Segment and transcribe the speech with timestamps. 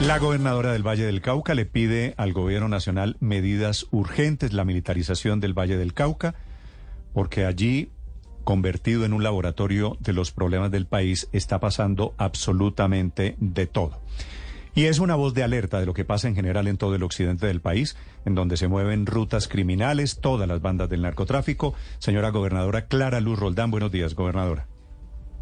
[0.00, 5.40] La gobernadora del Valle del Cauca le pide al gobierno nacional medidas urgentes, la militarización
[5.40, 6.34] del Valle del Cauca,
[7.12, 7.90] porque allí,
[8.42, 14.00] convertido en un laboratorio de los problemas del país, está pasando absolutamente de todo.
[14.74, 17.02] Y es una voz de alerta de lo que pasa en general en todo el
[17.02, 17.94] occidente del país,
[18.24, 21.74] en donde se mueven rutas criminales, todas las bandas del narcotráfico.
[21.98, 24.66] Señora gobernadora Clara Luz Roldán, buenos días, gobernadora.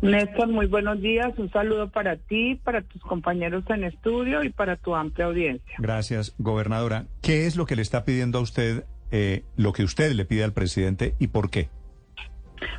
[0.00, 1.36] Néstor, muy buenos días.
[1.38, 5.74] Un saludo para ti, para tus compañeros en estudio y para tu amplia audiencia.
[5.78, 7.06] Gracias, gobernadora.
[7.20, 10.44] ¿Qué es lo que le está pidiendo a usted, eh, lo que usted le pide
[10.44, 11.68] al presidente y por qué?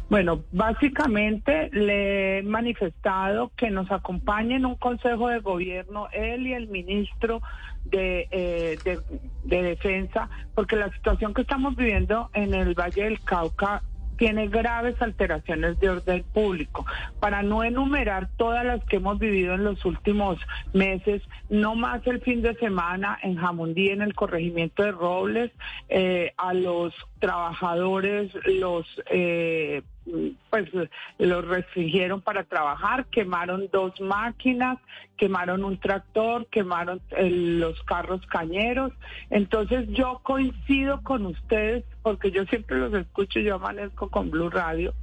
[0.09, 6.53] Bueno, básicamente le he manifestado que nos acompañe en un consejo de gobierno él y
[6.53, 7.41] el ministro
[7.85, 8.99] de, eh, de,
[9.43, 13.83] de Defensa, porque la situación que estamos viviendo en el Valle del Cauca
[14.19, 16.85] tiene graves alteraciones de orden público.
[17.21, 20.37] Para no enumerar todas las que hemos vivido en los últimos
[20.73, 25.51] meses, no más el fin de semana en Jamundí, en el corregimiento de Robles,
[25.87, 28.85] eh, a los trabajadores, los...
[29.09, 29.81] Eh,
[30.49, 30.69] pues
[31.17, 34.79] los restringieron para trabajar, quemaron dos máquinas,
[35.17, 38.91] quemaron un tractor, quemaron eh, los carros cañeros.
[39.29, 44.93] Entonces yo coincido con ustedes, porque yo siempre los escucho, yo amanezco con Blue Radio,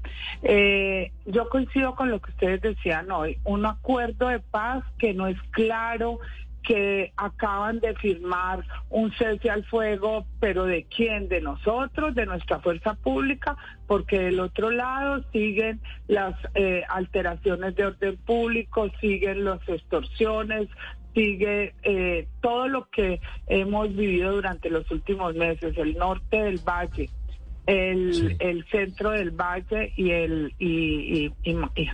[0.42, 5.26] eh, yo coincido con lo que ustedes decían hoy, un acuerdo de paz que no
[5.26, 6.18] es claro,
[6.66, 11.28] que acaban de firmar un cese al fuego, pero ¿de quién?
[11.28, 17.86] De nosotros, de nuestra fuerza pública, porque del otro lado siguen las eh, alteraciones de
[17.86, 20.68] orden público, siguen las extorsiones,
[21.14, 27.08] sigue eh, todo lo que hemos vivido durante los últimos meses, el norte del valle
[27.66, 31.90] el, el centro del valle y el y, y,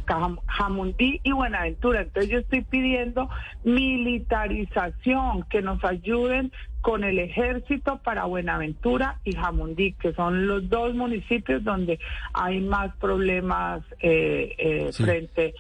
[0.47, 2.03] Jamundí y Buenaventura.
[2.03, 3.29] Entonces yo estoy pidiendo
[3.65, 10.95] militarización, que nos ayuden con el ejército para Buenaventura y Jamundí, que son los dos
[10.95, 11.99] municipios donde
[12.35, 15.55] hay más problemas eh, eh, frente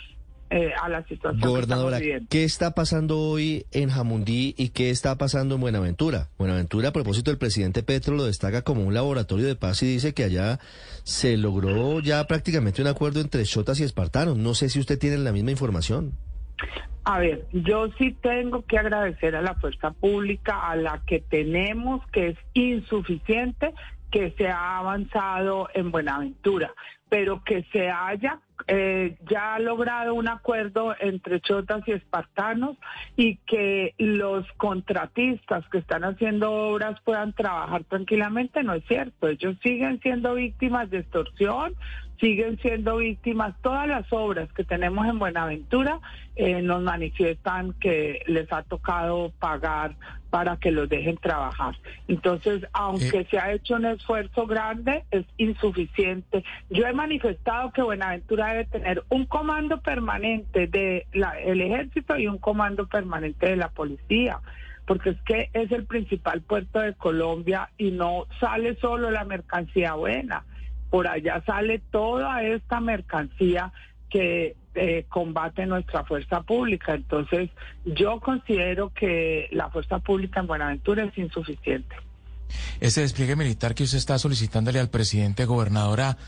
[0.52, 1.40] eh, a la situación.
[1.40, 1.98] Gobernadora,
[2.28, 6.28] ¿qué está pasando hoy en Jamundí y qué está pasando en Buenaventura?
[6.36, 10.12] Buenaventura, a propósito, el presidente Petro lo destaca como un laboratorio de paz y dice
[10.12, 10.58] que allá
[11.04, 14.36] se logró ya prácticamente un acuerdo entre chotas y espartanos.
[14.36, 16.12] No sé si usted tiene la misma información.
[17.04, 22.06] A ver, yo sí tengo que agradecer a la fuerza pública, a la que tenemos,
[22.12, 23.72] que es insuficiente,
[24.10, 26.74] que se ha avanzado en Buenaventura,
[27.12, 32.78] pero que se haya eh, ya logrado un acuerdo entre chotas y espartanos
[33.18, 39.28] y que los contratistas que están haciendo obras puedan trabajar tranquilamente, no es cierto.
[39.28, 41.74] Ellos siguen siendo víctimas de extorsión,
[42.22, 43.52] siguen siendo víctimas.
[43.62, 45.98] Todas las obras que tenemos en Buenaventura
[46.36, 49.96] eh, nos manifiestan que les ha tocado pagar
[50.30, 51.74] para que los dejen trabajar.
[52.06, 53.26] Entonces, aunque eh.
[53.28, 56.44] se ha hecho un esfuerzo grande, es insuficiente.
[56.70, 62.86] Yo he manifestado que Buenaventura debe tener un comando permanente del ejército y un comando
[62.86, 64.40] permanente de la policía
[64.86, 69.94] porque es que es el principal puerto de Colombia y no sale solo la mercancía
[69.94, 70.44] buena,
[70.92, 73.72] por allá sale toda esta mercancía
[74.10, 76.92] que eh, combate nuestra fuerza pública.
[76.92, 77.48] Entonces,
[77.86, 81.96] yo considero que la fuerza pública en Buenaventura es insuficiente.
[82.78, 86.18] Ese despliegue militar que usted está solicitándole al presidente gobernadora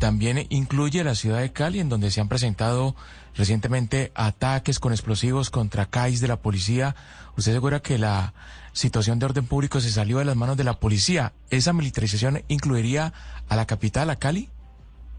[0.00, 2.96] también incluye la ciudad de Cali, en donde se han presentado
[3.36, 6.96] recientemente ataques con explosivos contra CAIS de la policía.
[7.36, 8.34] ¿Usted asegura que la
[8.72, 11.32] situación de orden público se salió de las manos de la policía.
[11.50, 13.12] ¿Esa militarización incluiría
[13.48, 14.48] a la capital, a Cali?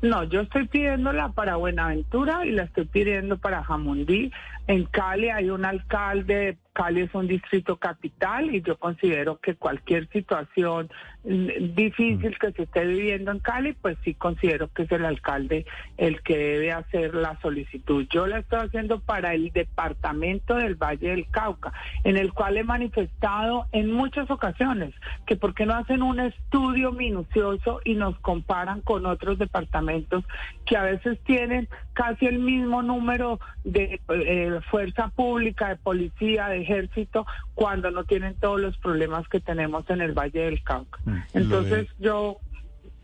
[0.01, 4.31] No, yo estoy pidiéndola para Buenaventura y la estoy pidiendo para Jamundí.
[4.67, 10.07] En Cali hay un alcalde Cali es un distrito capital y yo considero que cualquier
[10.09, 10.89] situación
[11.23, 15.65] mm, difícil que se esté viviendo en Cali, pues sí considero que es el alcalde
[15.97, 18.07] el que debe hacer la solicitud.
[18.09, 22.63] Yo la estoy haciendo para el departamento del Valle del Cauca, en el cual he
[22.63, 24.93] manifestado en muchas ocasiones
[25.25, 30.23] que por qué no hacen un estudio minucioso y nos comparan con otros departamentos
[30.65, 36.61] que a veces tienen casi el mismo número de eh, fuerza pública, de policía, de
[36.61, 40.99] ejército cuando no tienen todos los problemas que tenemos en el Valle del Cauca.
[41.05, 42.37] Mm, Entonces yo,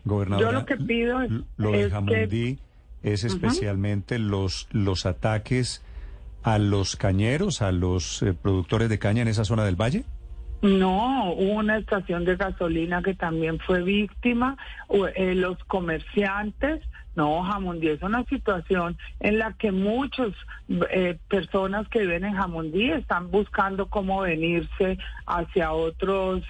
[0.04, 2.58] yo lo que pido es, lo de Jamundí
[3.02, 5.82] es especialmente los los ataques
[6.42, 10.04] a los cañeros, a los eh, productores de caña en esa zona del valle.
[10.62, 14.56] No, hubo una estación de gasolina que también fue víctima,
[15.14, 16.80] eh, los comerciantes
[17.18, 20.28] No, Jamundí es una situación en la que muchas
[20.68, 26.44] eh, personas que viven en Jamundí están buscando cómo venirse hacia otros,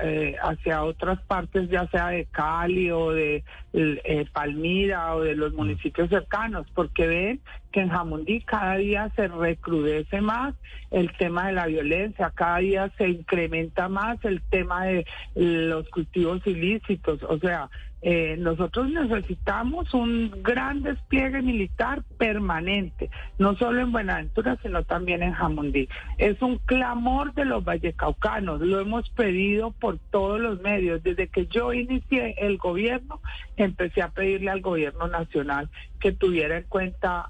[0.00, 3.42] eh, hacia otras partes, ya sea de Cali o de
[3.72, 7.40] eh, Palmira o de los municipios cercanos, porque ven
[7.72, 10.54] que en Jamundí cada día se recrudece más
[10.92, 15.04] el tema de la violencia, cada día se incrementa más el tema de
[15.34, 17.68] los cultivos ilícitos, o sea,
[18.04, 25.32] eh, nosotros necesitamos un gran despliegue militar permanente, no solo en Buenaventura, sino también en
[25.32, 25.88] Jamundí.
[26.18, 31.02] Es un clamor de los vallecaucanos, lo hemos pedido por todos los medios.
[31.04, 33.20] Desde que yo inicié el gobierno,
[33.64, 35.68] empecé a pedirle al gobierno nacional
[36.00, 37.26] que tuviera en cuenta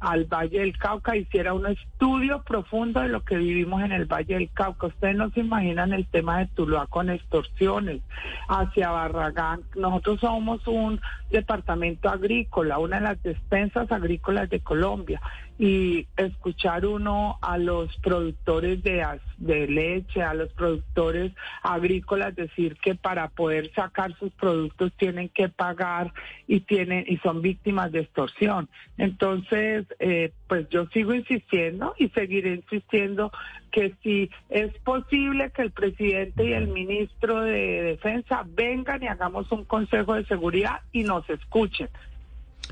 [0.00, 4.34] al Valle del Cauca, hiciera un estudio profundo de lo que vivimos en el Valle
[4.34, 4.86] del Cauca.
[4.86, 8.00] Ustedes no se imaginan el tema de Tuluá con extorsiones
[8.48, 9.62] hacia Barragán.
[9.76, 15.20] Nosotros somos un departamento agrícola, una de las despensas agrícolas de Colombia
[15.60, 22.94] y escuchar uno a los productores de, de leche, a los productores agrícolas decir que
[22.94, 26.14] para poder sacar sus productos tienen que pagar
[26.46, 28.70] y tienen y son víctimas de extorsión.
[28.96, 33.30] Entonces, eh, pues yo sigo insistiendo y seguiré insistiendo
[33.70, 39.52] que si es posible que el presidente y el ministro de Defensa vengan y hagamos
[39.52, 41.90] un consejo de seguridad y nos escuchen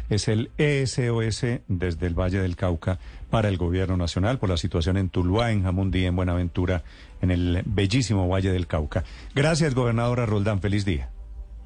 [0.08, 2.98] es el ESOS desde el Valle del Cauca
[3.30, 6.82] para el Gobierno Nacional por la situación en Tuluá, en Jamundí, en Buenaventura,
[7.20, 9.04] en el bellísimo Valle del Cauca.
[9.34, 10.60] Gracias, gobernadora Roldán.
[10.60, 11.10] Feliz día.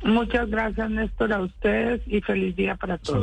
[0.04, 3.20] Muchas gracias, Néstor, a ustedes y feliz día para todos.